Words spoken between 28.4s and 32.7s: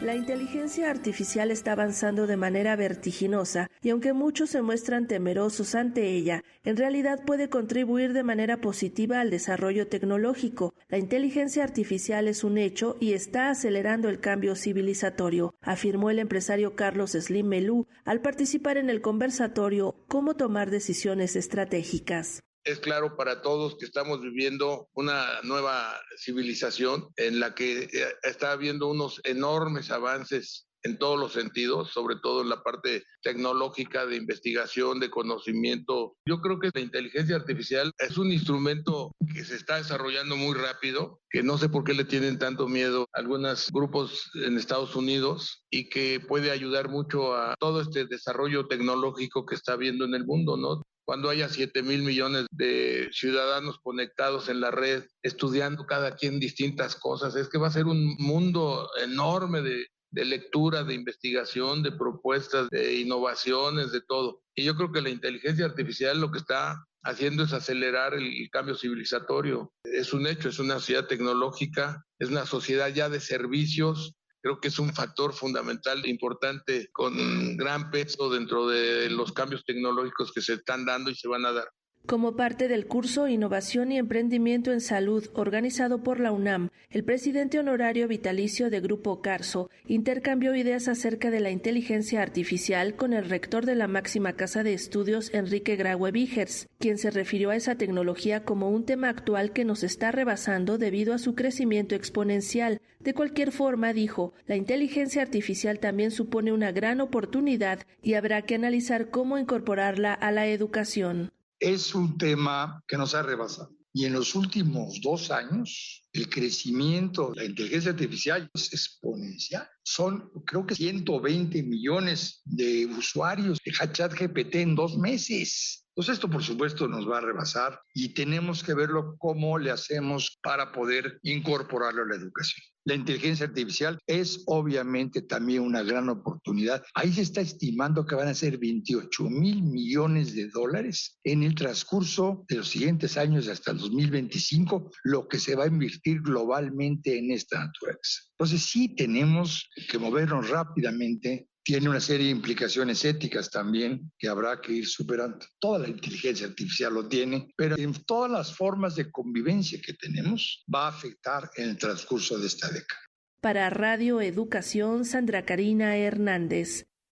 habiendo unos enormes avances en todos los sentidos, sobre todo en la